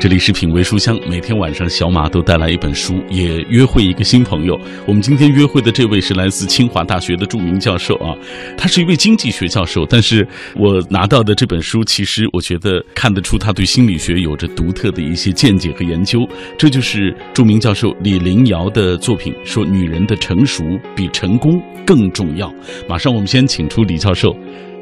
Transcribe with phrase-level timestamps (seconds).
[0.00, 4.56] 这里是品味书香，每天晚上小马都带来一本书，也约会一个新朋友。
[4.86, 8.14] 我们今天约会的这位是来自清华大学的著名教授啊，
[8.56, 9.84] 他是一位经济学教授。
[9.84, 10.24] 但是
[10.54, 16.24] 我拿到的这本书，其实我觉得看得出他对心理学有着独特的一些见解和研究。
[16.56, 20.62] 这就是著名教授李林瑶的作品，说女人的成熟
[20.94, 22.54] 比成功更重要。
[22.88, 24.32] 马上我们先请出李教授，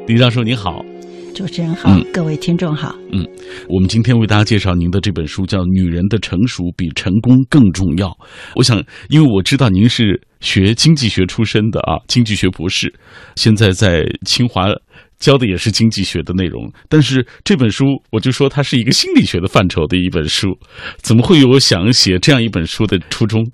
[0.05, 0.85] 李教授您好。
[1.37, 2.95] 主持人好，各位听众好。
[3.11, 3.23] 嗯，
[3.69, 8.07] 我们今天为大家介绍您的这本书，叫《女人的成熟比成功更重要》。
[8.55, 12.91] 我想，因为我知道您是学经济学出身的啊，经济学博士，
[13.35, 14.65] 现在在清华
[15.19, 16.73] 教的也是经济学的内容。
[16.89, 20.57] 但是这本书，我就说它是一个心理学的范畴的一本书，
[21.03, 23.47] 怎么会有想写这样一本书的初衷？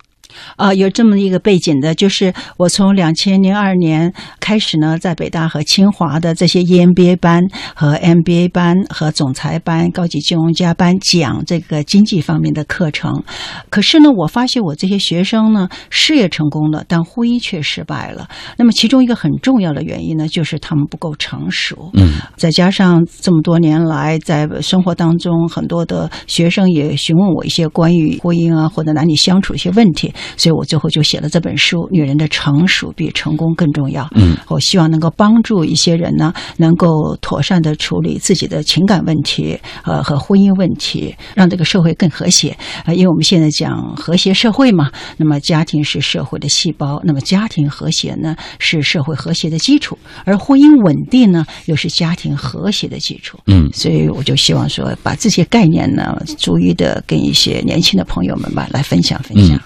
[0.56, 7.44] 啊，有这么一个背景的，就是我从两千零二年开始呢，在北大和清华的这些 EMBA 班
[7.76, 13.24] 和 MBA 班和总裁班、高级金融家班讲这个经济方面的课程。
[13.70, 18.28] 可是呢，我发现我这些学生呢，事业成功了，但婚姻却失败了。
[18.58, 21.92] 那么其中一个很重要的原因呢，就是他们不够成熟。
[21.94, 30.14] 嗯，再加上这么多年来在生活当中，很多的学生也询问我一些关于婚姻啊或者男女相处一些问题。
[30.38, 34.04] 所以我最后就写了这本书，《女人的成熟比成功更重要》。
[34.16, 42.56] 嗯，我希望能够帮助一些人呢，能够妥善的处理自己的情感问题，呃，和婚姻问题，让这个社会更和谐。
[42.86, 53.40] 啊，因为我们现在讲和谐社会嘛，那么家庭是社会的细胞，那么家庭和谐呢是社会和谐的基础，而婚姻稳定呢又是家庭和谐的基础。
[53.48, 59.60] 嗯，所以我就希望说，把这些概念呢，逐一的跟一些年轻的朋友们吧来分享分享。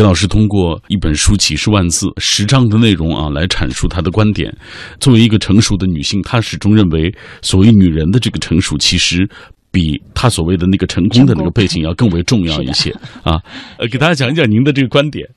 [0.00, 4.50] 李老师通过一本书几十万字、十章的内容啊，来阐述他的观点。
[4.98, 9.28] 作为一个成熟的女性，她始终认为，所谓女人的这个成熟，其实
[9.70, 12.90] 比她所谓的那个成功的那个背景要更为重要一些
[13.22, 13.38] 啊。
[13.76, 15.28] 呃，给大家讲一讲您的这个观点。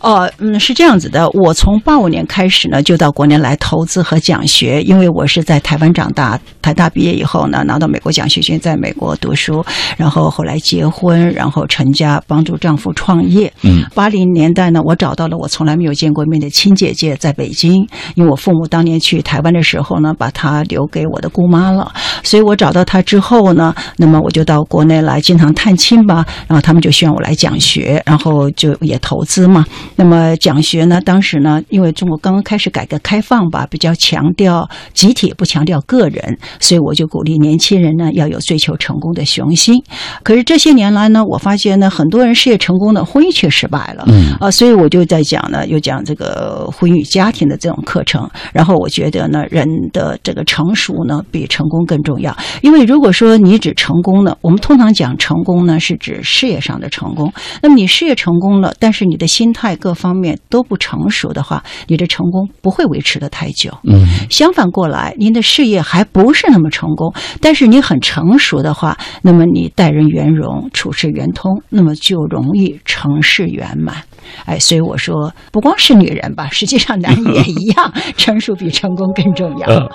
[0.00, 1.28] 哦，嗯，是这样子的。
[1.30, 9.62] 我从八五年开始呢，就到国内来投资和讲学，因为我是在台湾长大，台大毕业以后呢，拿到美国奖学金，在美国读书，
[9.98, 13.52] 然后后来结婚，然后成家，帮助丈夫创业。
[13.60, 17.74] 嗯，八零年代呢，我找到了我从来没有见过面的亲姐姐，在北京，
[18.14, 21.92] 因为我父母当年去台湾的时候呢，把她留给我的姑妈了，
[22.22, 29.62] 所以我找到她之后呢，那么我就到国内来经常探亲吧，然后他们就希望我来讲学，然后就也投资嘛。
[30.00, 30.98] 那么讲学呢？
[30.98, 39.84] 当时呢，因为中国刚刚开始改革开放吧，比较强调集体，不强调个人，所以我就鼓励年轻人呢要有追求成功的雄心。
[40.22, 44.06] 可是这些年来呢，我发现呢，很多人事业成功的婚姻却失败了。
[44.08, 48.26] 嗯啊，所以我就在讲呢，又讲这个婚姻与家庭的这种课程。
[48.54, 52.34] 然后我觉得呢，人的这个成熟呢，比成功更重要。
[52.62, 57.30] 因为如果说你只成功了，我们通常讲成功呢，是指事业上的成功。
[57.62, 63.70] 那么你事业成功了，但是你的心态各方面都不成熟的话，你的成功不会维持的太久。
[63.84, 73.96] 嗯，相反过来，您的事业还不是那么成功，但是你很成熟的话，那么你待人圆融，处事圆通，那么就容易成事圆满。
[74.44, 79.88] 哎，所以我说，不光是女人吧， 实际上男人也一样， 成熟比成功更重要。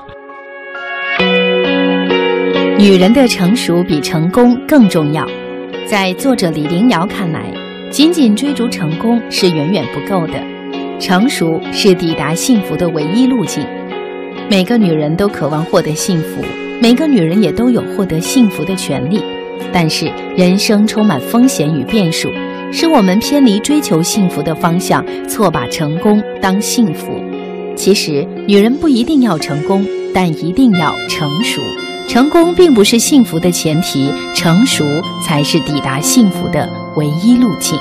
[2.77, 5.25] 女人的成熟比成功更重要，
[5.87, 7.64] 在作者李玲瑶看来。
[7.95, 10.33] 仅仅追逐成功是远远不够的，
[10.99, 13.65] 成熟是抵达幸福的唯一路径。
[14.49, 16.43] 每个女人都渴望获得幸福，
[16.81, 19.21] 每个女人也都有获得幸福的权利。
[19.71, 22.29] 但是人生充满风险与变数，
[22.69, 27.13] 使我们偏离追求幸福的方向，错把成功当幸福。
[27.77, 31.61] 其实，女人不一定要成功，但一定要成熟。
[32.07, 34.85] 成功并不是幸福的前提，成熟
[35.21, 37.77] 才是抵达幸福的唯一路径。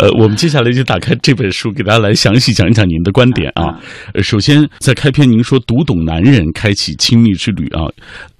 [0.00, 3.78] 呃，我们接下来就打开这本书，给大家来详细讲一讲您的观点啊。
[4.14, 7.88] 呃，首先在开篇您说读懂男人，开启亲密之旅啊。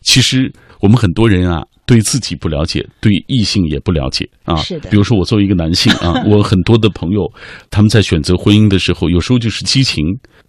[0.03, 1.63] 其实我们很多人啊。
[1.89, 4.57] 对自己不了解，对异性也不了解啊。
[4.57, 4.91] 是的。
[4.91, 7.27] 比如说，我作为一个男性啊， 我很多的朋友，
[7.71, 10.05] 他们在选择婚姻的时候，有时候就是激情、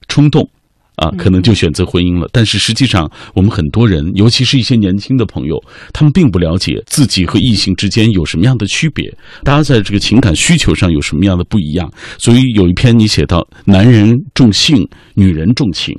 [0.09, 0.45] 冲动，
[0.97, 2.27] 啊，可能就选择婚姻了。
[2.33, 5.57] 但是实际上，我们很多人，尤其是一些年轻的朋友，
[5.93, 9.09] 他们并不了解自己和异性之间有什么样的区别，
[9.45, 11.89] 大家在这个情感需求上有什么样的不一样。
[12.17, 14.85] 所以有一篇你写到，男人重性，
[15.15, 15.95] 女人重情。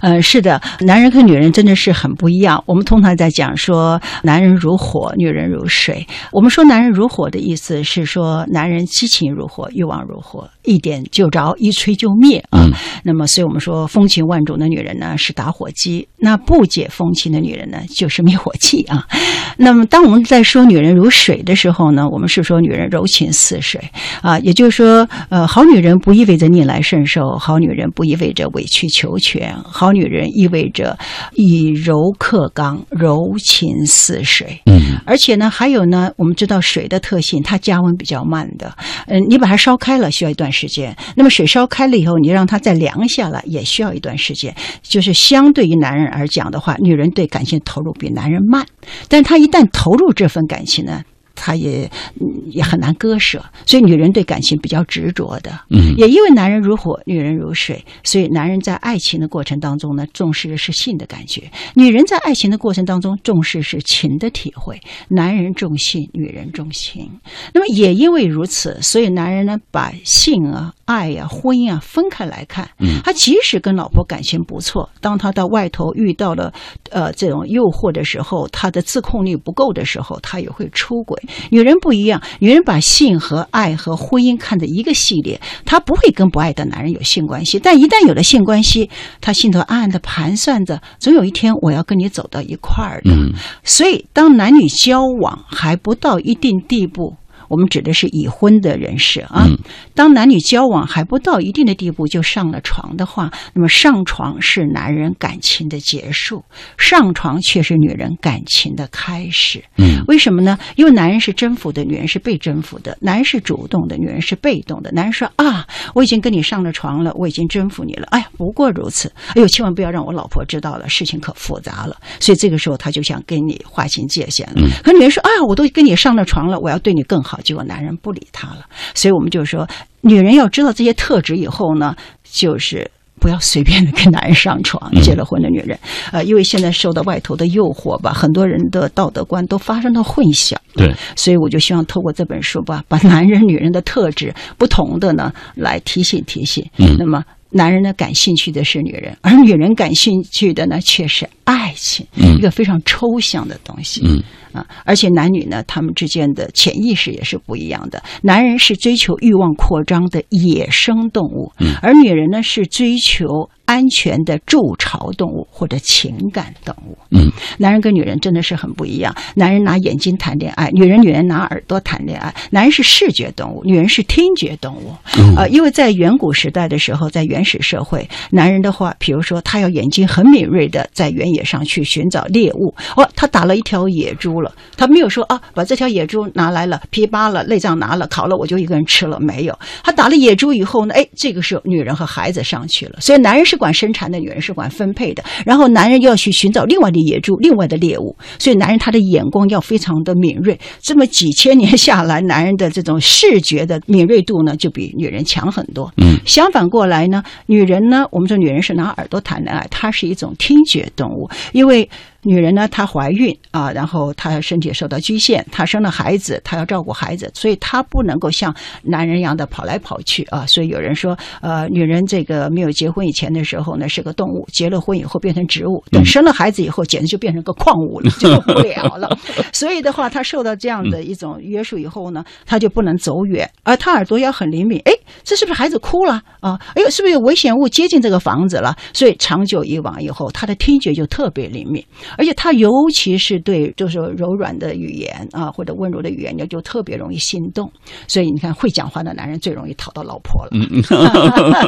[0.00, 2.62] 嗯，是的，男人和女人真的是很不一样。
[2.66, 6.06] 我们通常在讲说，男人如火，女人如水。
[6.32, 12.64] 我们说男人如火的意思是说，男人激情如火，欲望如火；一点就着，一吹就灭啊。
[12.64, 12.72] 嗯
[13.02, 19.06] 那么，所以我们说风情万种的女人呢是打火机，那不解风情的女人呢就是灭火器啊。
[19.56, 23.80] 那么，当我们在说女人如水的时候呢，我们是说女人柔情似水
[24.20, 30.98] 啊，也就是说，呃，好女人不意味着逆来顺受，好女人不意味着委曲求全，好女人意味着
[31.34, 34.60] 以柔克刚，柔情似水。
[34.66, 38.76] 嗯而且呢，还有呢，我们知道水的特性，它加温比较慢的。
[39.06, 44.54] 嗯，你把它烧开了需要一段时间，那么水烧开了以后，你让它再凉下来也需要一段时间。
[44.82, 48.66] 就是相对于男人而讲的话，女人对感情投入比男人慢，
[49.08, 51.02] 但她一旦投入这份感情呢，
[51.34, 51.90] 她也
[52.20, 53.42] 嗯也很难割舍。
[53.66, 55.50] 所以女人对感情比较执着的。
[55.70, 61.42] 嗯也因为男人如火，女人如水，所以男人在爱情的过程当中呢，重视的是性的感觉；
[61.74, 64.80] 女人在爱情的过程当中重视是情的体会。
[65.08, 67.10] 男人重性，女人重情。
[67.52, 72.68] 那么也因为如此，所以男人呢把性啊、爱呀、婚姻啊分开来看。
[72.78, 76.52] 嗯他即使跟老婆感情不错，当他到外头遇到了
[76.90, 81.19] 呃这种诱惑的时候，他的自控力不够的时候，他也会出轨。
[81.50, 88.88] 女人不一样，女人把性和爱和婚姻看的一个系列，她不会跟不爱的男人有性关系，但一旦有了性关系，
[89.20, 93.10] 她心头暗暗的盘算着，总有一天我要跟你走到一块儿的。
[93.12, 93.32] 嗯
[93.64, 97.14] 所以，当男女交往还不到一定地步，
[97.50, 99.44] 我们指的是已婚的人士啊。
[99.46, 99.58] 嗯
[99.94, 106.42] 当男女交往还不到一定的地步就上了床的话，那么上床是男人感情的结束，
[106.78, 109.62] 上床却是女人感情的开始。
[109.76, 110.58] 嗯为什么呢？
[110.76, 114.90] 因为男人是征服的，女人是被征服的；男人是主动的，女人是被动的。
[114.92, 118.06] 男人说啊，我已经跟你上了床了，我已经征服你了。
[118.10, 119.12] 哎呀，不过如此。
[119.34, 121.96] 哎呦，千万不要让我老婆知道了，事情可复杂了。
[122.20, 124.62] 所以这个时候他就想跟你划清界限了。
[124.82, 127.39] 可女人说啊，我都跟你上了床了，我要对你更好。
[127.40, 128.66] 结果男人不理她了。
[128.94, 129.68] 所以我们就说，
[130.00, 131.94] 女人要知道这些特质以后呢，
[132.24, 132.90] 就是。
[133.20, 135.78] 不要随便的跟男人上床，结了婚的女人，
[136.10, 140.56] 呃，因为现在受到外头的诱惑吧，很多人的道德观都发生了混淆。
[140.74, 146.66] 对，所以我就希望透过这本书吧， 把男人、女人的特质不同的呢，来提醒提醒。
[146.78, 154.00] 嗯那么男人呢感兴趣的是女人，而女人感兴趣的呢却是爱情，嗯一个非常抽象的东西。
[154.02, 154.22] 嗯
[154.52, 158.02] 啊，而且男女呢，他们之间的潜意识也是不一样的。
[158.22, 166.98] 男人是追求欲望扩张的野生动物，嗯而女人呢是追求安全的筑巢动物或者情感动物。
[167.10, 169.14] 嗯男人跟女人真的是很不一样。
[169.34, 172.34] 男人拿眼睛谈恋爱，女人女人拿耳朵谈恋爱。
[172.50, 174.94] 男人是视觉动物，女人是听觉动物。
[175.18, 182.74] 嗯呃，因为在远古时代的时候，在原始社会，男人的话，比如说他要眼睛很敏锐的在原野上去寻找猎物。
[182.96, 189.18] 哦，他打了一条野猪了，他没有说啊，把这条野猪拿来了，皮扒了，内脏拿了，烤了，我就一个人吃了。
[189.20, 192.96] 没有，他打了野猪以后呢，哎，这个时候女人和孩子上去了。
[193.00, 195.22] 所以男人是管生产的，女人是管分配的。
[195.44, 198.16] 然后男人要去寻找另外的野猪，另外的猎物。
[198.38, 200.58] 所以男人他的眼光要非常的敏锐。
[200.80, 205.92] 这么几千年下来，男人的这种视觉的敏锐度呢，就比女人强很多。
[205.96, 211.88] 嗯相反过来呢，女人呢，我们说女人是拿耳朵谈恋爱，她是一种听觉动物，因为。
[212.22, 220.46] 女人呢，她怀孕啊，然后她身体受到局限，她生了孩子，她要照顾孩子，所以她不能够像男人一样的跑来跑去啊。
[220.46, 229.16] 所以有人说，呃，女人这个没有结婚以前的时候呢是个动物，结了婚以后变成植物，等生了孩子以后，简直就变成个矿物了，就不了了。
[229.52, 234.80] 所以的话，她受到这样的一种约束以后呢，她就不能走远，而她耳朵要很灵敏。
[234.84, 234.92] 哎，
[235.22, 236.58] 这是不是孩子哭了啊？
[236.74, 238.76] 哎呦，是不是有危险物接近这个房子了？
[238.92, 241.84] 所以长久以往以后，他的听觉就特别灵敏。
[242.16, 247.70] 而且他尤其是对就是柔软的语言啊，或者温柔的语言，就特别容易心动。
[248.06, 250.50] 所以你看，会讲话的男人最容易讨到老婆了。
[250.52, 250.82] 嗯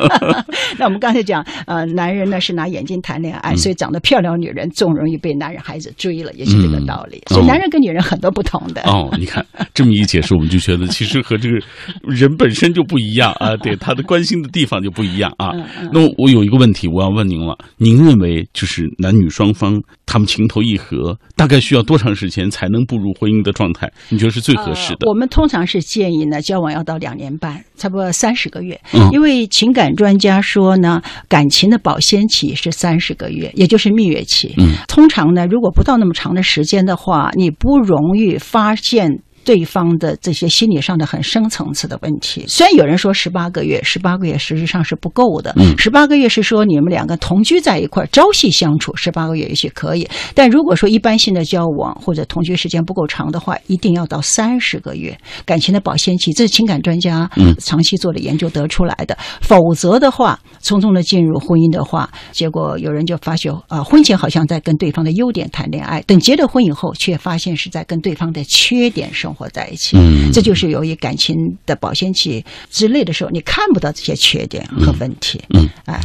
[0.78, 7.18] 那我们刚才讲，呃，男人呢是拿眼睛谈恋爱，所以长得漂亮女人总容易被男人孩子追了，也是这个道理。
[7.18, 8.82] 嗯所以男人跟女人很多不同的。
[8.82, 11.56] 哦，你看这么一解释，我们就觉得其实和这个
[12.02, 15.50] 人本身就不一样啊，对 他的关心的地方就不一样啊。
[15.92, 23.90] 那我有一个问题，我要问您了，您认为就是男女双方他们情投意合，大概需要多长时间才能步入婚姻的状态？
[24.10, 25.10] 你觉得是最合适的呃？
[25.10, 28.80] 我们通常是建议呢，交往要到两年半，差不多三十个月。
[28.94, 34.54] 嗯因为情感专家说呢，感情的保鲜期是三十个月，也就是蜜月期。
[34.58, 39.20] 嗯，通常呢，如果不到那么长的时间的话，你不容易发现。
[39.44, 42.44] 对方的这些心理上的很深层次的问题。
[42.48, 45.52] 虽然有人说十八个月，十八个月实际上是不够的。
[45.56, 50.08] 嗯十八个月是说你们两个同居在一块儿，朝夕相处，十八个月也许可以。
[50.34, 59.16] 但如果说一般性的交往或者同居时间不够长的话，一定要到三十个月，感情的保鲜期，这是情感专家嗯长期做的研究得出来的。
[59.40, 69.96] 否则的话，匆匆的进入婚姻的话，结果有人就发觉啊、婚前好像在跟对方的优点谈恋爱，等结了婚以后，却发现是在跟对方的缺点生活在一起。
[69.98, 71.36] 嗯这就是由于感情
[71.66, 75.40] 的保鲜期之类的时候，你看不到这些缺点和问题。
[75.50, 76.00] 嗯，哎，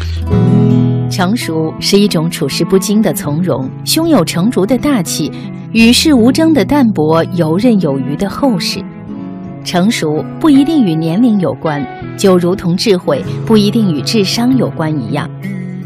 [1.09, 5.31] 成熟是一种处事不惊的从容，胸有成竹的大气，
[5.71, 8.83] 与世无争的淡泊，游刃有余的厚实。
[9.63, 11.85] 成熟不一定与年龄有关，
[12.17, 15.29] 就如同智慧不一定与智商有关一样。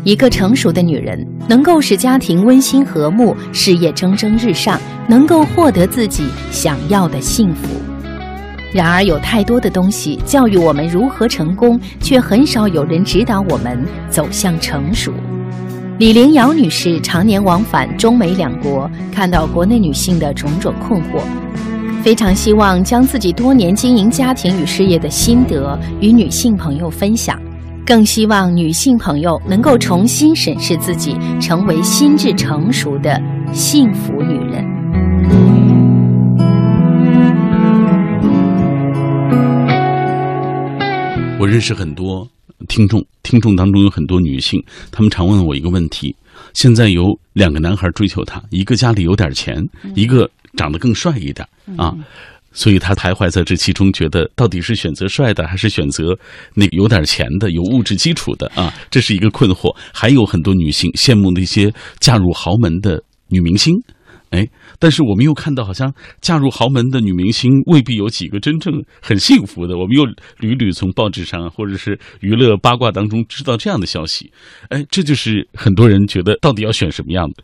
[0.04, 7.70] 一个成熟的女人能够使家庭温馨和睦，事业蒸蒸日上，能够获得自己想要的幸福。
[8.74, 15.14] 然而，有太多的东西教育我们如何成功，却很少有人指导我们走向成熟。
[16.00, 21.22] 李玲瑶女士常年往返中美两国，看到国内女性的种种困惑，
[22.02, 27.40] 非常希望将自己多年经营家庭与事业的心得与女性朋友分享，
[27.86, 33.20] 更希望女性朋友能够重新审视自己，成为心智成熟的
[33.52, 34.64] 幸福女人。
[41.40, 42.28] 我认识很多
[42.68, 46.16] 听众，听众当中有很多女性，她们常问我一个问题：
[46.54, 49.58] 现在有两个男孩追求她，一个家里有点钱，
[49.96, 51.46] 一个长得更帅一点
[51.78, 51.96] 啊，
[52.54, 56.18] 所以她徘徊在这其中，觉得到底是选择帅的，还是选择
[56.54, 58.74] 那个有点钱的、有物质基础的啊？
[58.90, 59.76] 这是一个困惑。
[59.94, 63.76] 还有很多女性羡慕那些嫁入豪门的女明星。
[64.32, 64.48] 哎，
[64.80, 69.78] 但是我们又看到，好像嫁入豪门的女明星未必有几个真正很幸福的。
[69.78, 70.06] 我们又
[70.40, 74.32] 屡屡从报纸上或者是娱乐八卦当中知道这样的消息。
[74.70, 77.44] 哎，这就是很多人觉得到底要选什么样的？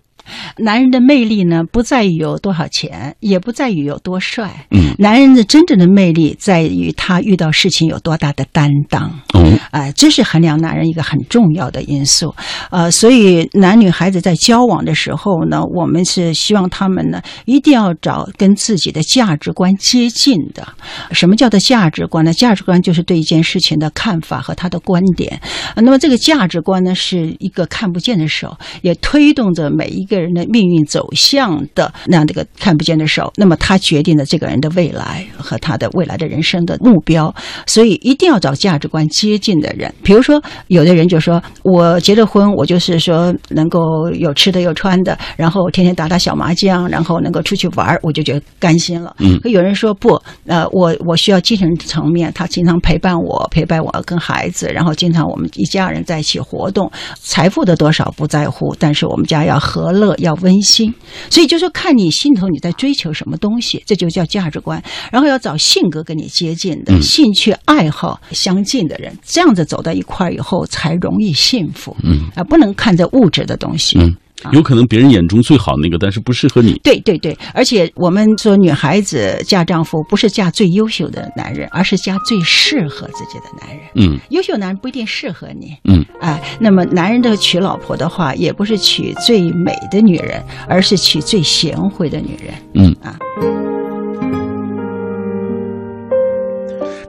[0.58, 4.66] 男人的魅力呢，不在于有多少钱，也不在于有多帅。
[4.72, 9.20] 嗯，男人的真正的魅力在于他遇到事情有多大的担当。
[9.34, 12.34] 嗯，哎、这是衡量男人一个很重要的因素。
[12.72, 20.68] 呃，所以男女孩子在交往的时候呢，我们是希望他们呢一定要找跟自己的价值观接近的。
[21.12, 22.34] 什么叫做价值观呢？
[22.34, 25.40] 价值观就是对一件事情的看法和他的观点。
[25.76, 33.32] 呃那么这个价值观呢，是一个看不见的手，也推动着每一个人的命运走向的那样的一个看不见的手。
[33.36, 37.34] 那么他决定了这个人的未来和他的未来的人生的目标。
[37.66, 39.94] 所以一定要找价值观接近的人。
[40.04, 49.16] 比如说，有的人就说我结了婚，我就是说能够有吃的有穿的，然后天天打打小麻将，然后能够出去玩儿，我就觉得甘心了。
[49.20, 60.94] 嗯可有人说不，呃，我我需要精神层面，他经常陪伴我，陪伴我跟孩子，然后经常我们一家人在一起活动，财富的多少不在乎，但是我们家要和乐，要温馨。
[61.30, 64.82] 所以就说看你心头你在追求什么东西，这就叫价值观。
[65.12, 71.96] 然后要找性格跟你接近的、嗯兴趣爱好相近的人，这样子走到一块儿以后才容易幸福。
[72.04, 73.98] 嗯啊，不能看着物质的东西。
[73.98, 74.16] 嗯，
[74.52, 76.80] 有可能别人眼中最好那个，但是不适合你。
[76.84, 83.80] 对对对，而且我们说女孩子嫁丈夫不是嫁最优秀的男人，而是嫁最适合自己的男人。
[83.96, 92.54] 嗯优秀男人不一定适合你，嗯，哎，那么男人的娶老婆的话，也不是娶最美的女人，而是娶最贤惠的女人。
[92.76, 93.67] 嗯啊。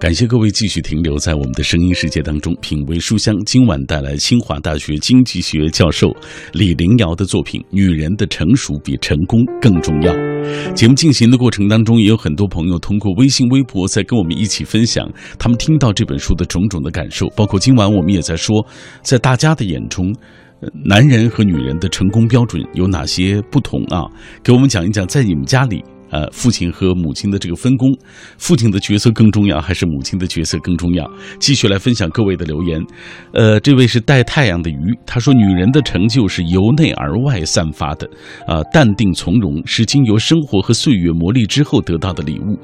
[0.01, 3.35] 感谢各位继续停留在我们的声音世界当中，品味书香。
[3.45, 6.15] 今晚带来清华大学经济学教授
[6.53, 10.15] 李玲瑶的作品《女人的成熟比成功更重要》。
[10.73, 17.27] 节目进行的过程当中，也有很多朋友通过微信、微博在跟我们一起分享他们听到这本书的种种的感受。
[17.31, 18.65] 包括今晚我们也在说，
[19.03, 20.15] 在大家的眼中。
[20.85, 24.03] 男人和女人的成功标准有哪些不同啊？
[24.43, 27.89] 给我们讲一讲，在你们家里，呃，父亲和母亲的这个分工，
[28.39, 31.09] 父亲的角色更重要，还是母亲的角色更重要？
[31.39, 32.81] 继续来分享各位的留言。
[33.33, 38.09] 呃，这位是带太阳的鱼，他说：“女人的成就是由内而外散发的，
[38.47, 42.59] 啊、淡定从容是经由生活和岁月磨砺之后得到的礼物，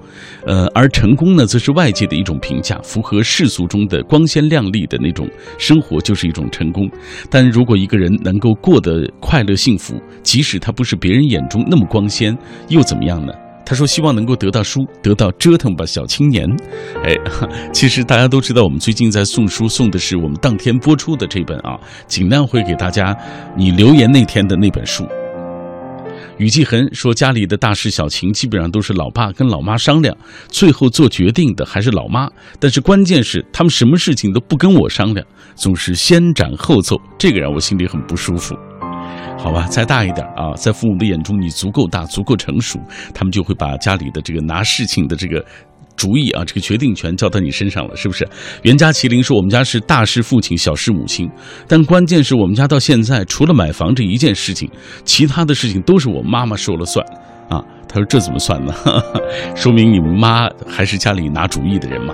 [0.46, 6.88] 呃，而成功呢，则是外界的一种评价，符合世俗中的光鲜亮丽的那种生活就是一种成功。
[7.30, 12.36] 但如果一个人能够过得快乐幸福，即使他不是别人眼中那么光鲜，
[12.68, 13.32] 又怎么样呢？”
[13.66, 16.49] 他说：“希望能够得到书，得到折腾吧，小青年。”
[17.02, 17.16] 哎，
[17.73, 23.16] 其实大家都知道，我们最近在送书，送的是我们当天播出的这本啊，尽量会给大家
[23.56, 25.06] 你留言那天的那本书。
[26.37, 30.16] 雨季恒说，家里的大事小情基本上都是老爸跟老妈商量，
[30.49, 32.28] 最后做决定的还是老妈。
[32.59, 38.52] 但是关键是他们什么事情都不跟我商量，总是先斩后奏，这个让我心里很不舒服。
[39.44, 42.80] 好吧，再大一点啊，在父母的眼中你足够大、足够成熟，
[43.12, 45.44] 他们就会把家里的这个拿事情的这个。
[45.96, 48.26] 主意啊，这个决定权交到你身上了，是不是？
[48.62, 51.30] 袁家麒麟说：“我们家是大事父亲，小事母亲，
[51.68, 54.68] 但关键是我们家到现在除了买房这一件事情，
[55.04, 57.06] 其他的事情都是我妈妈说了算。”
[57.48, 58.74] 啊，他说：“这怎么算呢？
[59.54, 62.12] 说明你们妈还是家里拿主意的人嘛。”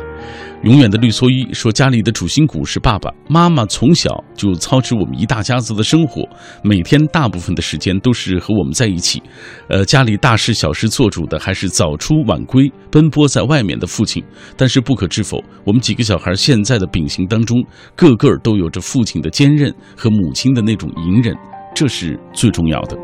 [0.62, 6.28] 永远的绿蓑衣说：“家里的主心骨是爸爸妈妈，从小就操持我们一大家子的生活，
[6.62, 9.22] 每天大部分的时间都是和我们在一起。
[9.70, 14.22] 呃，家里大事小事做主的还是早出晚归、奔波在外面的父亲。
[14.54, 17.64] 但是不可置否，我们几个小孩现在的秉性当中，
[17.96, 21.34] 个个都有着父亲的坚韧和母亲的那种隐忍，
[21.74, 22.96] 这是最重要的。”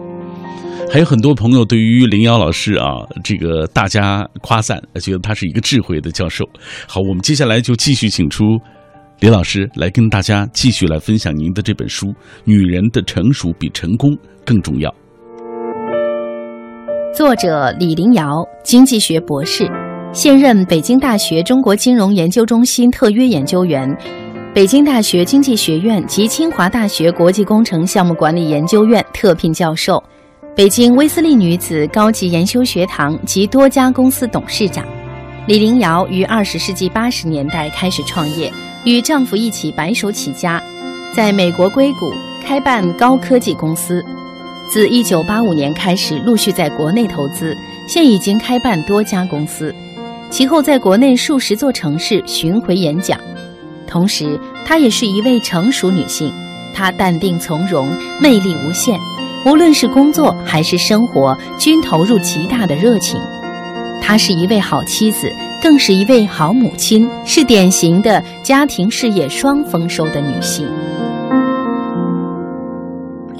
[0.88, 6.44] 还有很多朋友对于林瑶老师啊，这个大家夸赞，觉得他是一个智慧的教授。
[6.86, 8.44] 好，我们接下来就继续请出
[9.20, 12.06] 李老师来跟大家继续来分享您的这本书
[12.44, 14.88] 《女人的成熟比成功更重要》。
[17.14, 19.68] 作者李林瑶，经济学博士，
[20.14, 23.86] 现任北京大学中国金融研究中心特约研究员，
[24.54, 30.02] 北京大学经济学院及清华大学国际工程项目管理研究院特聘教授。
[30.56, 34.86] 北京威斯利女子高级研修学堂及多家公司董事长，
[35.46, 38.50] 李玲瑶于二十世纪八十年代开始创业，
[38.86, 40.62] 与丈夫一起白手起家，
[41.14, 42.10] 在美国硅谷
[42.42, 44.02] 开办高科技公司。
[44.72, 47.54] 自一九八五年开始，陆续在国内投资，
[47.86, 49.74] 现已经开办多家公司。
[50.30, 53.20] 其后在国内数十座城市巡回演讲。
[53.86, 56.32] 同时，她也是一位成熟女性，
[56.72, 57.86] 她淡定从容，
[58.22, 58.98] 魅力无限。
[59.46, 63.20] 无论是工作还是生活，均投入极大的热情。
[64.02, 70.68] 她是一位好妻子，更是一位好母亲，是典型的家庭事业双丰收的女性。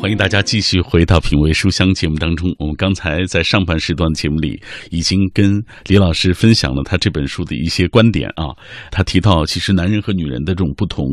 [0.07, 2.55] 欢迎大家继续回到《品味书香》节目当中。
[2.61, 4.57] 我们刚才在上半时段节目里
[4.93, 8.55] 已经跟李老师分享了他这本书的一些观点啊。
[8.93, 11.09] 他提到，其实男人和女人的这种不同，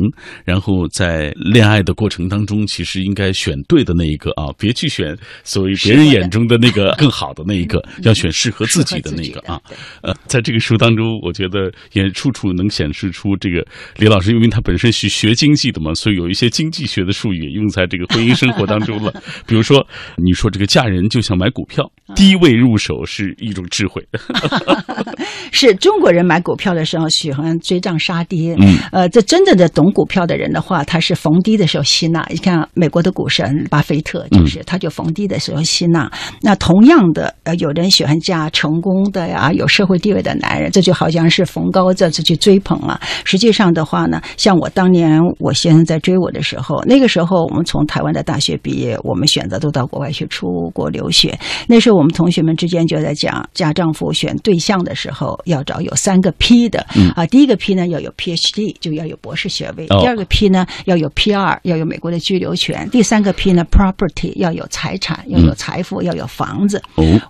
[0.45, 9.60] 然后在恋爱的过程当中，其实应该选对的那一个啊，别去选所谓别人眼中的那个更好的那一个，要选适合自己的那个啊。
[10.03, 13.65] 呃，在这个书当中，我觉得也处处能显示出这个
[13.97, 18.83] 李老师，因为他本身是学经济的嘛，所以有一些经济学的术语用在这个婚姻生活当。
[18.83, 19.13] 当中了，
[19.46, 19.86] 比如说，
[20.17, 21.84] 你说这个嫁人就像买股票，
[22.15, 24.06] 低位入手是一种智慧。
[25.52, 32.26] 是中国人买股票的时候喜欢追涨杀跌，嗯，呃，这真正的懂股票的人的话，他是逢低的时候吸纳。
[32.30, 36.12] 你看美国的股神巴菲特，就是他就逢低的时候吸纳。
[36.41, 43.00] 那同样的，呃，有人喜欢嫁成功的呀，有社会地位的男人，这就好像是逢高这次去追捧了。
[43.24, 48.54] 实际上的话呢，像我当年我先生在追我的时候，那个时候我们从台湾的大学。
[48.63, 51.38] 毕业，我们选择都到国外去出国留学。
[51.67, 56.86] 那时候我们同学们之间就在讲，嫁丈夫选对象的时候要找有三个 P 的。
[57.15, 66.81] 啊，第一个 P 呢要有 PhD，就要有博士学位；第二个 P 呢要有 PR，要有美国的居留权；第三个 P 呢 Property，要有财产，要有财富，要有房子。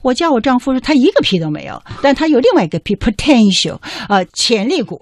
[0.01, 3.77] 我叫我丈夫说他一个 P 都没有，但他有另外一个 P，Potential，
[4.07, 4.99] 啊，潜力股。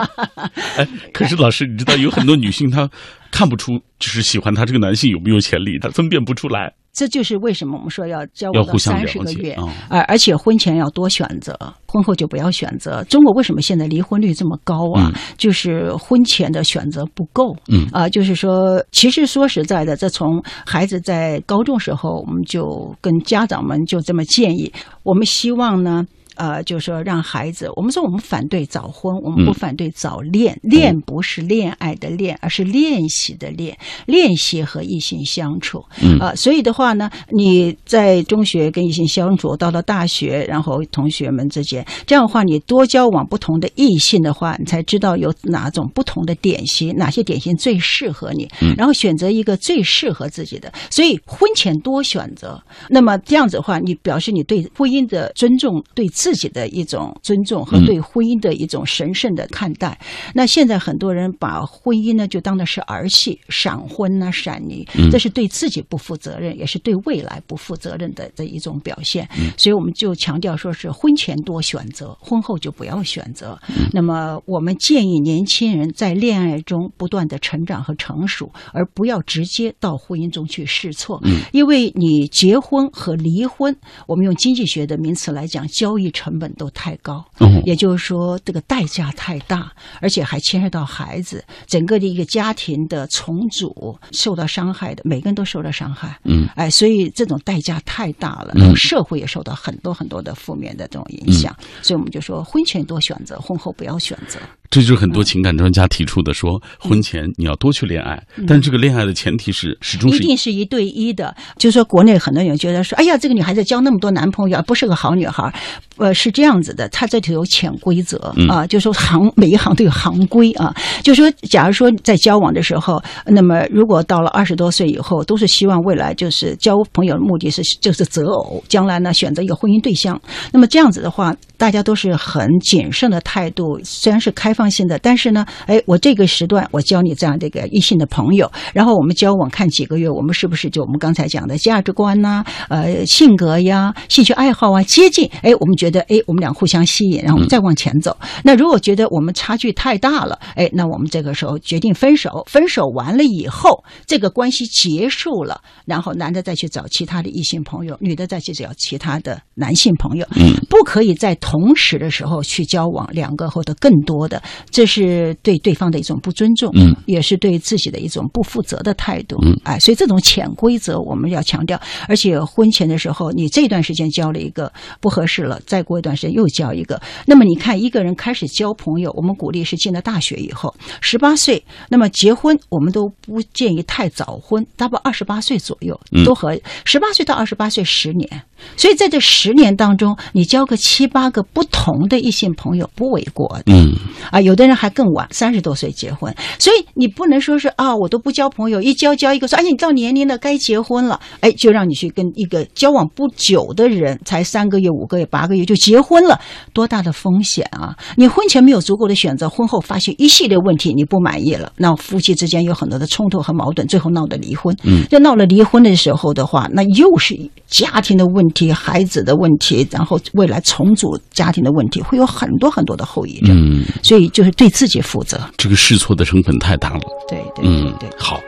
[0.76, 2.88] 哎，可是老师，你知道有很多女性她。
[3.30, 6.72] 看不出，就是喜欢他这个男性有没有潜力，他分辨不出来。
[6.92, 9.56] 这就是为什么我们说要交往三十个月，
[9.88, 13.04] 而而且婚前要多选择，婚后就不要选择。
[13.04, 15.12] 中国为什么现在离婚率这么高啊？
[15.38, 17.56] 就是婚前的选择不够。
[17.68, 24.72] 嗯啊，就是说，其实说实在的，这从孩子在高中时候，我们就跟家长们就这么建议，
[25.04, 26.04] 我们希望呢。
[26.36, 30.58] 呃，就是说让孩子，我们说我们反对早婚，我们不反对早恋。
[30.62, 35.84] 恋不是恋爱的恋，而是练习的练，练习和异性相处。
[36.20, 50.72] 啊，所以的话呢，你在中学跟异性相处，到了大学，然后同学们之间，这样的话，你多交往不同的异性的话，你才知道有哪种不同的典型，哪些典型最适合你，然后选择一个最适合自己的。
[50.90, 56.06] 所以婚前多选择，那么这样子的话，你表示你对婚姻的尊重，对。
[56.20, 59.98] 自己的一种尊重和对婚姻的一种神圣的看待。
[60.34, 69.26] 那现在很多人把婚姻呢就当的是儿戏、闪婚呐、闪离，这是对自己不负责任，也是对未来不负责任的的一种表现。
[69.56, 73.58] 所以我们就强调说是婚前多选择，婚后就不要选择。
[73.94, 81.18] 那么我们建议年轻人在恋爱中不断的成长和成熟，而不要直接到婚姻中去试错。
[81.52, 83.74] 因为你结婚和离婚，
[84.06, 87.24] 我们用经济学的名词来讲，交易成本都太高，
[87.64, 96.18] 也就是说这个代价太大，而且还牵涉到孩子，整个的一个家庭的重组受到伤害的，每个人都受到伤害。
[96.24, 101.54] 嗯，哎，所以这种代价太大了，社会也受到很多很多的负面的这种影响。
[101.82, 104.38] 所以我们就说，婚前多选择，婚后不要选择。
[104.70, 111.34] 这就是很多情感专家提出的，说婚前你要多去恋爱，但这个恋爱的前提是始终一定是一对一的。
[111.58, 115.52] 就是说，国内很多人觉得说，哎呀，这个女孩子交那么多男朋友，不是个好女孩。
[115.96, 118.16] 呃，是这样子的，她这里有潜规则
[118.48, 120.74] 啊，就说行每一行都有行规啊。
[121.02, 130.18] 就说，假如说在交往的时候，那么如果到了二十多岁以后，都是希望未来就是交朋友的目的是就是择偶，将来呢选择一个婚姻对象。
[130.52, 145.30] 那么这样子的话，大家都是很谨慎的态度，虽然是开放性的，但是呢，哎，我这个时段我交你这样的一个异性的朋友，然后我们交往看几个月，我们是不是就我们刚才讲的价值观呐、呃性格呀、兴趣爱好啊接近？
[145.42, 148.16] 哎，我们觉得哎，我们俩互相吸引，然后我们再往前走。
[148.42, 152.42] 那如果觉得我们差距太大了，哎，那我们这个时候决定分手。
[152.48, 160.26] 分手完了以后，这个关系结束了，然后男的再去找其他的异性朋友，女的再去找其他的男性朋友。
[160.36, 169.36] 嗯，不可以在同时的时候去交往两个或者更多的，这是对对方的一种不尊重，嗯，也是对自己的一种不负责的态度。
[169.42, 171.80] 嗯，哎，所以这种潜规则我们要强调。
[172.08, 177.00] 而且婚前的时候，你这段时间交了一个不合适了，再过一段时间又交一个。
[177.26, 188.28] 那么你看，一个人开始交朋友，我们鼓励是进了大学以后，十八岁，那么结婚我们都不建议太早婚，大概二十八岁左右都和十八岁到二十八岁十年。
[188.76, 193.72] 所以在这十年当中，你交个七八个不同的异性朋友不为过的。
[193.72, 193.94] 嗯，
[194.30, 196.34] 啊，有的人还更晚，三十多岁结婚。
[196.58, 206.40] 所以你不能说是啊，我都不交朋友，一交交一个说，哎，你到年龄了该结婚了，哎，就让你去跟一个交往不久的人，才三个月、五个月、八个月就结婚了，
[206.72, 207.96] 多大的风险啊！
[208.16, 214.76] 你婚前没有足够的选择，婚后发现一系列问题，你不满意了，那夫妻之间有很多的冲突和矛盾，最后闹得离婚。
[214.84, 217.34] 嗯，这闹了离婚的时候的话，那又是
[217.70, 223.56] 家庭的问题、孩子的问题，然后未来重组家庭的问题，会有很多很多的后遗症。
[223.56, 225.40] 嗯，所以就是对自己负责。
[225.56, 227.00] 这个试错的成本太大了。
[227.28, 228.40] 对对嗯对对，好。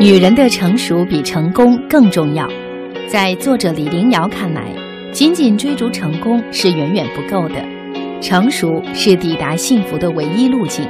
[0.00, 2.46] 女人的成熟比成功更重要。
[3.08, 4.70] 在作者李玲瑶看来，
[5.12, 7.64] 仅仅追逐成功是远远不够的，
[8.20, 10.86] 成熟是抵达幸福的唯一路径。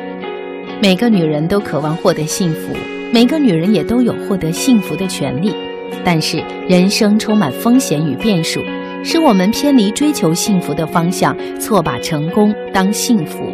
[0.83, 2.75] 每个女人都渴望获得幸福，
[3.12, 5.55] 每个女人也都有获得幸福的权利。
[6.04, 8.61] 但是，人生充满风险与变数，
[9.02, 13.52] 使我们偏离追求幸福的方向，错把成功当幸福。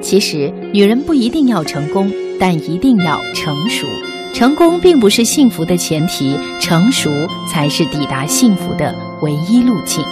[0.00, 3.86] 其实，女人不一定要成功，但一定要成熟。
[4.34, 7.10] 成功并不是幸福的前提，成熟
[7.50, 10.04] 才是抵达幸福的唯一路径。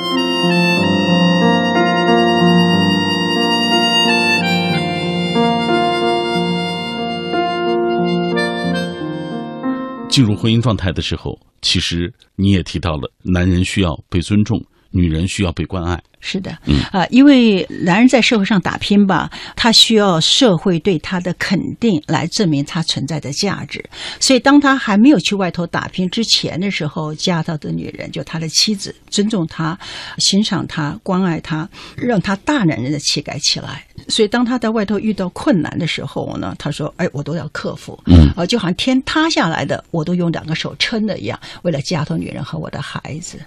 [10.16, 16.02] 进入婚姻状态的时候，其实你也提到了，男人需要被尊重，女人需要被关爱。
[16.20, 16.58] 是的，
[16.90, 23.84] 啊，因为男人在社会上打拼吧，他需要社会对他的肯定来证明他存在的价值。
[24.18, 29.78] 所以，当他还没有去外头打拼之前的时候，嫁到的女人就他的妻子，尊重他、
[30.16, 33.84] 欣赏他、关爱他，让他大男人的气概起来。
[34.08, 43.38] 所以，当他在外头遇到困难的时候呢，他说：“哎，我都要克服。”嗯，啊，就好像天塌下来的，我都用两个手撑的一样，为了家头女人和我的孩子。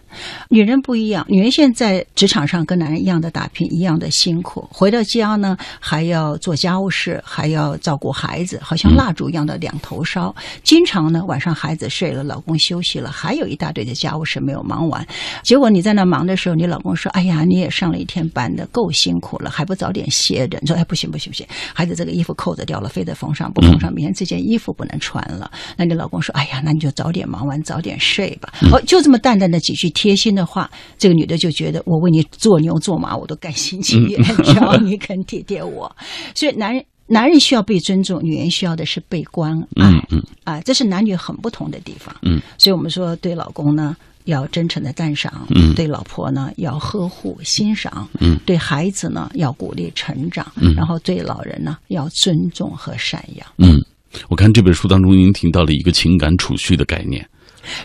[0.49, 4.67] 女人不一样，女人现在职场上跟男人一样的打拼，一样的辛苦。
[4.71, 10.35] 回到家呢，还要做家务事，还要照顾孩子，好像蜡烛一样的两头烧。
[10.63, 15.05] 经常呢，晚上孩子睡了，老公休息了，还有一大堆的家务事没有忙完。
[15.43, 35.95] 结果你在那忙的时候，你老公说：“哎呀，你也上了一天班的，够辛苦了，还不早点歇着？”你说：“哎，不行不行不行，孩子这个衣服扣子掉了，非得缝上，不缝上，明天这件衣服不能穿了。”那你老公说：“哎呀，那你就早点忙完，早点睡吧。”哦，就这么淡淡的几句贴心的话，这个女的就觉得我为你做牛做马，我都甘心情愿，只要你肯体贴我。
[36.34, 36.84] 所以男人。
[37.12, 39.89] 男人需要被尊重，女人需要的是被关爱。
[39.89, 42.15] 嗯嗯啊，这是男女很不同的地方。
[42.21, 53.47] 嗯，所以我们说对老公呢，要真诚的赞赏，嗯对老婆呢要呵护欣赏，嗯对孩子呢要鼓励成长，嗯然后对老人呢要尊重和赡养。
[53.58, 53.79] 嗯，
[54.27, 57.27] 我看这本书当中您提到了一个情感储蓄的概念。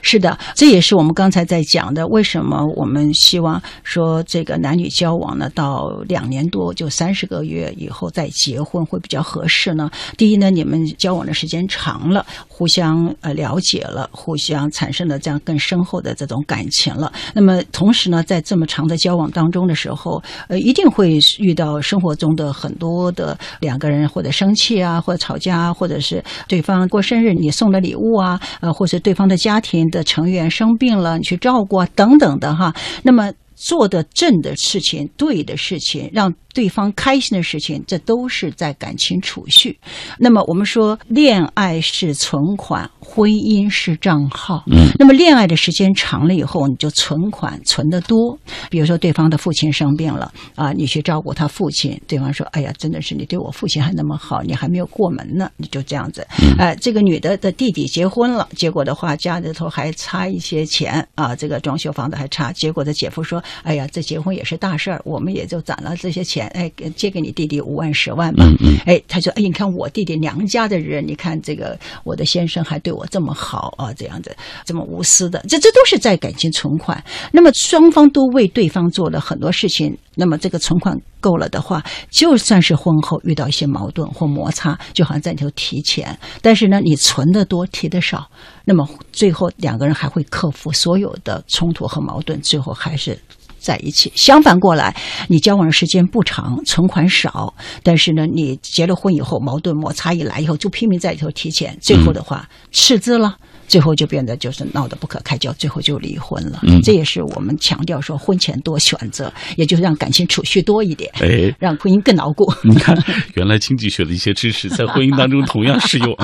[0.03, 2.07] 是的，这也是我们刚才在讲的。
[2.09, 9.91] 为什么我们希望说这个男女交往呢，到两年多就三十个月以后再结婚会比较合适呢？
[10.17, 17.13] 第一呢，你们交往的时间长了，互相呃了解了，互相产生了这样更深厚的这种感情了。
[17.35, 32.73] 那么同时呢，在这么长的交往当中的时候，呃，一定会遇到生活中的很多的两个人或者生气啊，或者吵架啊，或者是对方过生日你送了礼物啊，呃，或者对方的家庭的成员生病了，你去照顾啊，等等的哈。
[33.03, 39.77] 那么做的正的事情、对的事情，让对方开心的事情，这都是在感情储蓄。
[40.19, 44.63] 那么我们说，恋爱是存款，婚姻是账号。
[44.71, 48.39] 嗯，那么恋爱的时间长了以后，你就存款存得多。
[48.71, 56.27] 比如说，对方的父亲生病了啊，你去照顾他父亲，对方说：“哎呀，真的是你对我父亲还那么好，你还没有过门呢。”你就这样子。
[56.59, 62.53] 哎、这个女的的弟弟结婚了，结果的话家里头还差一些钱啊，这个装修房子还差。
[62.53, 68.45] 结果的姐夫说：“哎呀，这结婚也是大事儿，我们也就攒了这些钱，哎，给借给你弟弟五万十万吧。
[68.45, 77.03] 嗯嗯哎，他说：“哎，你看我弟弟娘家的人，你看这个我的先生还对我这么好啊，这样子这么无私的，这这都是在感情存款。
[77.33, 88.29] 那么双方都为对方做了很多事情，那么这个存款够了的话，就算是婚后遇到一些矛盾或摩擦，就好像在里头提钱，但是呢，你存的多，提的少，
[88.65, 93.19] 那么最后两个人还会克服所有的冲突和矛盾，最后还是。”
[93.65, 94.13] 在一起。
[94.15, 94.95] 相反过来，
[95.29, 103.39] 你交往的时间不长，存款少，但是呢，你结了婚以后，矛盾摩擦一来以后，就拼命在里头提钱，最后的话赤字了。
[103.67, 106.61] 最后就变得就是闹得不可开交，最后就离婚了。
[106.63, 112.53] 嗯这也是我们强调说婚前多选择，也就是让感情储蓄多一点，哎，让婚姻更牢固。
[112.65, 112.97] 你看，
[113.35, 116.15] 原来经济学的一些知识在婚姻当中同样适用。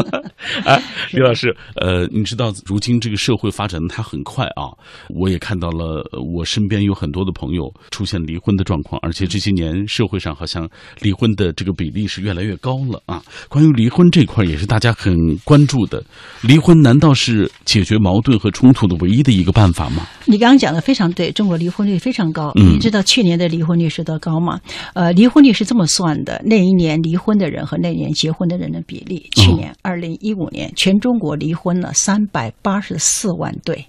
[0.64, 4.72] 哎，李老师，呃，你知道如今这个社会发展的它很快啊，
[5.08, 10.68] 我也看到了，呃我身边有很多的朋友出现离婚的状况，而且这些年社会上好像
[11.00, 13.22] 离婚的这个比例是越来越高了啊。
[13.48, 16.02] 关于离婚这块，也是大家很关注的。
[16.42, 20.06] 离婚难道是解决矛盾和冲突的唯一的一个办法吗？
[20.24, 22.52] 你刚刚讲的非常对，中国离婚率非常高。
[22.56, 24.60] 嗯你知道去年的离婚率是多高吗？
[24.94, 29.28] 呃，离婚率是这么算的：那一年离婚的人和那年结婚的人的比例。
[29.36, 33.84] 去年二零一五年，全中国离婚了三百八十四万对，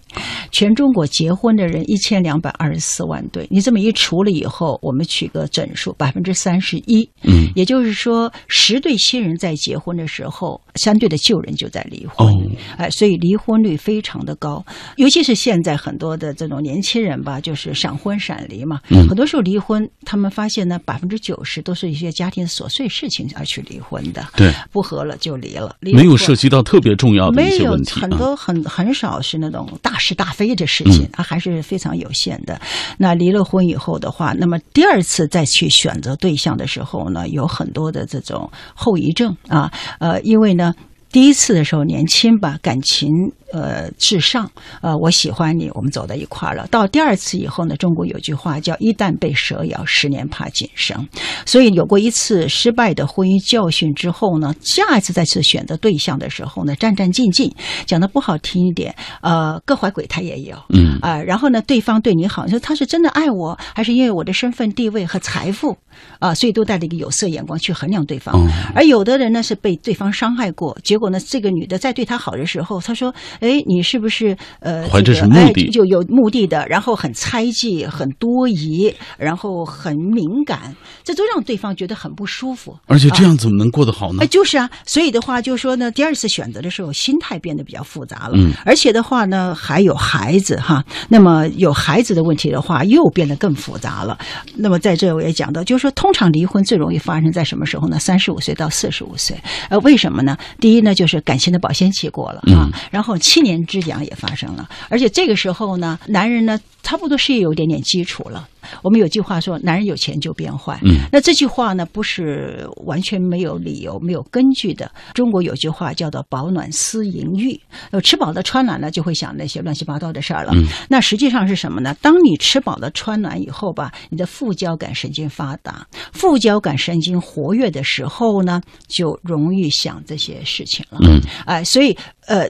[0.51, 3.47] 全中国结婚的人一千两百二十四万对。
[3.51, 7.07] 你这么一除了以后，我们取个整数，百分之三十一。
[7.23, 12.27] 嗯，也就是说，十对新人在结婚的时候，三对的旧人就在离婚。
[12.27, 12.31] 哦
[12.81, 14.65] 哎，所以离婚率非常的高，
[14.95, 18.79] 尤其是现在很多的这种年轻人吧，就是闪婚闪离嘛。
[18.89, 28.01] 嗯很多时候离婚，他们发现呢，百分之九十都是一些家庭琐碎事情而去离婚的，对，不和了就离了，离了没有涉及到特别重要的一没有些问题啊。
[28.01, 32.59] 很多很很少是那种大是大非的事情嗯，它还是非常有限的。
[32.97, 40.73] 那离了婚以后的话，那么第二次再去选择对象的时候呢，有很多的这种后遗症啊，呃，因为呢。
[41.11, 44.49] 第一次的时候年轻吧，感情呃至上，
[44.81, 46.67] 呃我喜欢你，我们走到一块儿了。
[46.67, 51.07] 到第二次以后呢，中国有句话叫“一旦被蛇咬，十年怕井绳”，
[51.45, 57.51] 所以有过一次失败的婚姻教训之后呢，下一次再次选择对象的时候呢，战战兢兢，
[57.85, 60.55] 讲的不好听一点，呃，各怀鬼胎也有。
[60.69, 65.75] 嗯啊、然后呢，对方对你好，你说他是真的爱我，还是因为我的身份地位和财富
[66.19, 68.33] 啊、所以都带着一个有色眼光去衡量对方。
[68.35, 82.77] 哦而有的人呢是被对方伤害过，结果呢，这个女的在对他好的时候，他说：“哎，你是不是呃，怀着这个是目的哎就有目的的，然后很猜忌、很多疑，然后很敏感，这都让对方觉得很不舒服。
[82.85, 84.27] 而且这样怎么能过得好呢哎，？
[84.27, 88.33] 就是啊，所以的话，就是说呢，第二次选择的时候，心态变得比较复杂了。
[88.35, 94.17] 嗯，而且的话呢，还有孩子哈，那么有孩子的问题的话，又变得更复杂了。
[94.55, 97.97] 那么在这我也讲到，就是说，通常离婚最容易发生在什么时候呢？
[97.97, 99.35] 三十五岁到四十五岁。
[99.69, 100.37] 呃，为什么呢？
[100.59, 108.45] 第一呢，就是感情的保鲜期过了啊，嗯然后七年之痒也发生了，而且这个时候呢，男人呢，差不多是有一点点基础了。
[108.83, 110.77] 我们有句话说，男人有钱就变坏。
[110.83, 114.91] 嗯，那这句话呢，不是完全没有理由、没有根据的。
[115.13, 117.57] 中国有句话叫做“饱暖思淫欲”，
[117.91, 120.51] 呃，吃饱了穿暖了，就会想那些乱七八糟的事儿了。
[120.53, 121.95] 嗯那实际上是什么呢？
[122.01, 130.99] 当你吃饱了穿暖以后吧，你的副交感神经发达，副交感神经活跃的时候呢，就容易想这些事情了。
[131.03, 131.95] 嗯，哎，所以
[132.27, 132.49] 呃。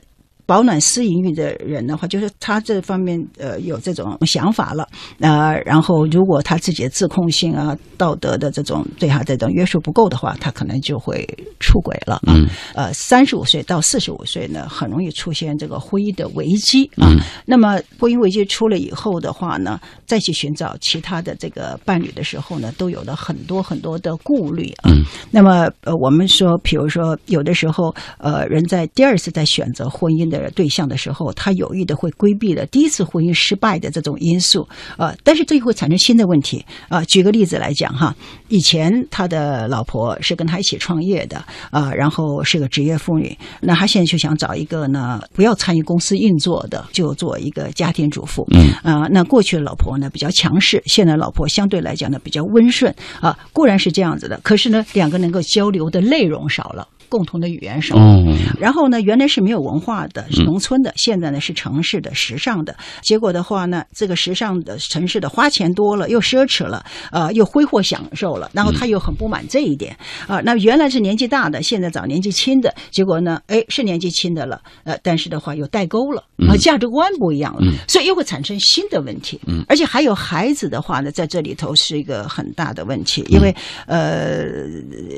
[0.51, 4.85] 保暖私淫欲的人的话，就是他这方面呃有这种想法了，
[5.21, 11.25] 呃，然后如果他自己的自控性啊、道德的这种对他这种约束不够的话，他可能就会
[11.61, 12.35] 出轨了啊。
[12.35, 17.07] 嗯呃，三十五岁到四十五岁呢，很容易出现这个婚姻的危机啊。
[17.07, 24.91] 嗯那么婚姻危机出了以后的话呢，再去寻找其他的这个伴侣的时候呢，都有了很多很多的顾虑啊。
[24.91, 38.15] 嗯那么呃，我们说，比如说有的时候，呃，人在第二次在选择婚姻的对象的时候，他有意的会规避了第一次婚姻失败的这种因素，呃，但是这又会产生新的问题啊、举个例子来讲哈，
[38.49, 48.47] 以前他的老婆是跟他一起创业的啊、然后是个职业妇女，那他现在就想找一个呢不要参与公司运作的，就做一个家庭主妇。
[48.51, 48.71] 嗯。
[48.83, 58.01] 啊、那过去的老婆呢比较强势，现在老婆相对来讲呢比较温顺啊，固然是这样子的，可是呢两个能够交流的内容少了，共同的语言少了。
[58.01, 58.23] 哦，
[58.57, 62.73] 然后呢，原来是没有文化的，是农村的，现在呢是城市的、时尚的。
[63.01, 69.95] 结果的话呢，这个时尚的城市的花钱多了，又奢侈了，呃，又挥霍享受了，然后他又很不满这一点
[70.27, 79.39] 啊、那原来是年纪大的，现在找年纪轻的，结果呢，哎，是年纪轻的了，呃，但是的话有代沟了，啊、价值观不一样了，所以又会产生新的问题。
[79.47, 83.53] 嗯，而且还有孩子的话呢，在这里头是一个很大的问题，因为
[83.87, 84.53] 呃，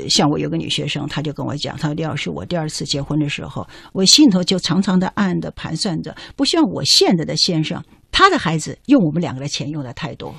[0.10, 7.84] 像我有个女学生，她就跟我讲，她说李老师，我第二次结婚的时候，我心头就常常的暗暗的盘算着，不像我现在的先生。
[8.14, 10.34] 他的孩子用我们两个的钱用的太多，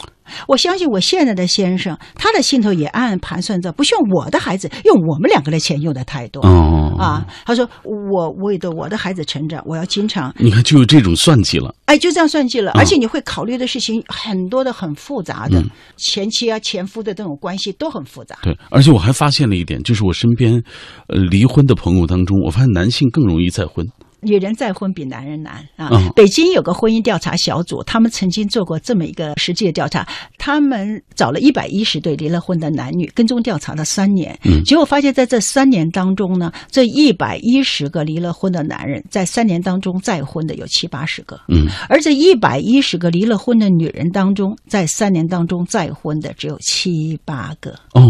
[0.46, 6.40] 我相信我现在的先生，他的心头也暗暗盘算着，不希望我的孩子用我们两个的钱用的太多。
[6.46, 11.74] 哦，啊，他说我为了我的孩子成长，我要经常你看就有这种算计了。
[11.86, 15.60] 哎，就这样算计了，嗯而且你会考虑的事情很多的，很复杂的，
[15.96, 18.38] 前妻啊、前夫的这种关系都很复杂。
[18.42, 20.62] 对，而且我还发现了一点，就是我身边，
[21.08, 23.84] 呃，离婚的朋友当中，我发现男性更容易再婚。
[24.24, 25.88] 女人再婚比男人难啊！
[25.92, 26.08] 嗯。
[26.16, 30.06] 北京有个婚姻调查小组，他们曾经做过这么一个实际的调查，
[30.38, 34.62] 他们找了一百一十对离了婚的男女，跟踪调查了三年，嗯。
[34.64, 48.02] 结果发现，在这三年当中呢，这一百一十个离了婚的男人，在三年当中再婚的有七八十个，嗯，而这一百一十个离了婚的女人当中，在三年当中再婚的只有七八个，哦，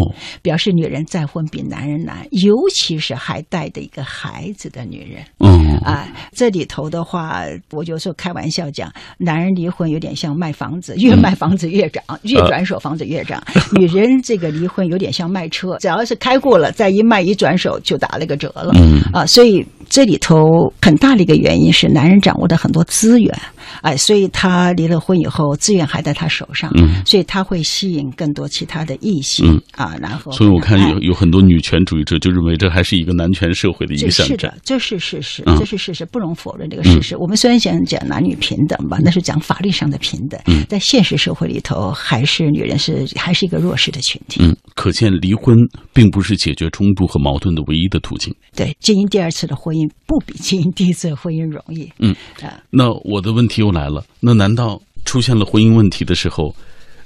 [0.43, 5.25] 表示女人再婚比男人难，尤其是还带着一个孩子的女人。
[5.39, 13.43] 嗯，啊，这里头的话，我有时候开玩笑讲，男人离婚有点像卖房子，越卖房子越涨，越转手房子越涨。
[13.73, 18.73] 女人这个离婚有点像卖车，只要是开过了，再一卖一转手就打了个折了。
[18.77, 23.37] 嗯啊，所以这里头很大的一个原因是男人掌握的很多资源，
[23.83, 27.03] 哎，所以他离了婚以后，资源还在他手上，嗯。
[27.05, 29.63] 所以他会吸引更多其他的异性、嗯。
[29.73, 30.91] 啊，然后所以我看哎。
[30.91, 35.59] 有有很多女权主义者就认为这还是一个男权社会的一这个象征是的。，这是事实，嗯。
[35.59, 37.17] 这是事实，不容否认这个事实。
[37.17, 40.65] 我们虽然想讲男女平等吧，那是讲法律上的平等，嗯。
[40.69, 44.43] 在现实社会里头，还是女人是还是一个弱势的群体。
[44.75, 45.57] 嗯，可见离婚
[45.93, 48.35] 并不是解决冲突和矛盾的唯一的途径。
[48.55, 51.91] 对，经营第二次的婚姻不比经营第一次的婚姻容易。
[51.99, 56.55] 嗯啊，那我的问题又来了，那难道出现了婚姻问题的时候，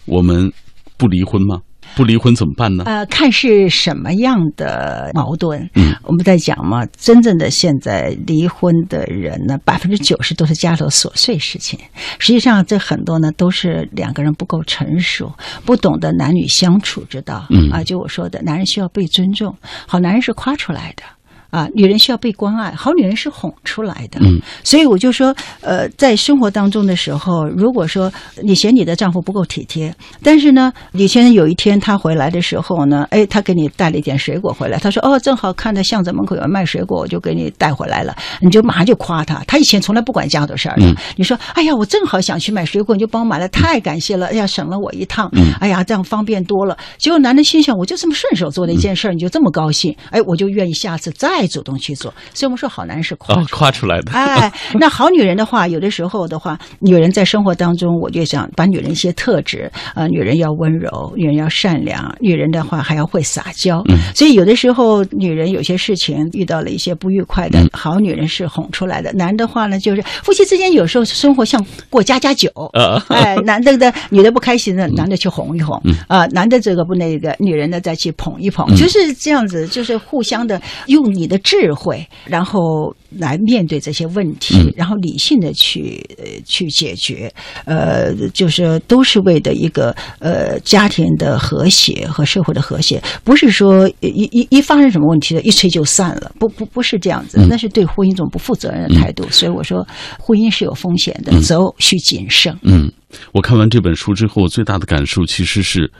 [0.06, 0.52] 我们
[0.96, 1.60] 不离婚吗？
[1.96, 2.84] 不离婚怎么办呢？
[2.86, 5.68] 呃，看是什么样的矛盾。
[5.74, 11.78] 嗯，我们在讲嘛，真正的现在离婚的人呢，百分之九十都是家头琐碎事情。
[12.18, 15.32] 实际上，这很多呢都是两个人不够成熟，
[15.64, 17.46] 不懂得男女相处之道。
[17.50, 21.02] 嗯啊，就我说的，男人需要被尊重，好男人是夸出来的。
[21.50, 24.20] 啊，女人需要被关爱，好女人是哄出来的。
[24.20, 39.42] 嗯，所以我就说，呃，在生活当中的时候，如果说你嫌你的丈夫不够体贴，但是呢，李先生有一天他回来的时候呢，哎，他给你带了一点水果回来，他说，哦，正好看到巷子门口有人卖水果，我就给你带回来了，你就马上就夸他。
[39.46, 46.76] 他以前从来不管家的事儿的，嗯你说，哎呀，我正好想去买水果，你就帮我买了，太感谢了，哎呀，省了我一趟，嗯哎呀，这样方便多了。
[46.98, 52.12] 结果男人心想，我就这么顺手做了一件事儿，你就这么高兴，哎，我就愿意下次再主动去做。
[52.34, 54.12] 所以我们说，好男人是夸夸出来的。
[54.12, 63.82] 哎，那好女人的话，有的时候的话，女人在生活当中，我就想把女人一些特质，呃，女人要温柔，女人要善良，女人的话还要会撒娇。
[63.88, 69.12] 嗯所以有的时候，女人有些事情遇到了一些不愉快的，嗯好女人是哄出来的。
[69.12, 72.48] 男的话呢，就是夫妻之间有时候生活像过家家酒。
[72.72, 87.32] 啊，哎，男的的女的不开心的，男的去哄一哄，嗯啊、男的这个不那个，女人呢再去捧一捧，嗯就是这样子，就是互相的用你的智慧，然后来面对这些问题，嗯然后理性的去呃去解决，
[87.64, 99.28] 呃，就是都是为的一个呃家庭的和谐和社会的和谐，不是说一一一发生什么问题了，一吹就散了，不不不是这样子，嗯那是对婚姻一种不负责任的态度。
[99.30, 99.86] 所以我说，
[100.18, 102.56] 婚姻是有风险的，择偶需谨慎。
[102.62, 102.90] 嗯，
[103.32, 105.90] 我看完这本书之后，最大的感受其实是，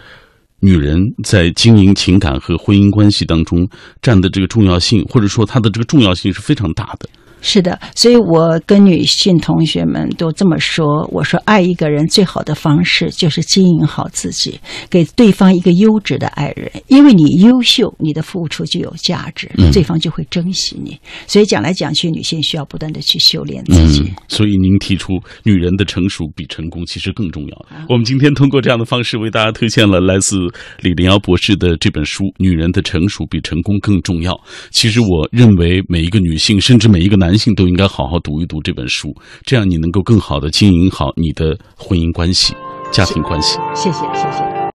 [0.60, 3.68] 女人在经营情感和婚姻关系当中
[4.02, 7.08] 占的这个重要性，或者说她的这个重要性是非常大的。
[7.40, 11.06] 是的，所以我跟女性同学们都这么说。
[11.12, 14.58] 我说，爱一个人最好的方式就是经营好自己，
[14.90, 16.70] 给对方一个优质的爱人。
[16.88, 20.98] 因为你优秀，你的付出就有价值，嗯对方就会珍惜你。
[21.26, 24.00] 所以讲来讲去，女性需要不断的去修炼自己。
[24.00, 25.12] 嗯，所以您提出
[25.44, 27.66] 女人的成熟比成功其实更重要。
[27.88, 30.36] 我们今天通过这样的方式为大家推荐了来自
[30.80, 34.32] 李林瑶博士的这本书《女人的成熟比成功更重要》。
[34.70, 42.54] 其实我认为每一个女性，甚至每一个男性都应该好好读一读这本书，这样你能够更好的经营好你的婚姻关系、
[42.90, 43.58] 家庭关系。
[43.74, 44.57] 谢谢，谢谢。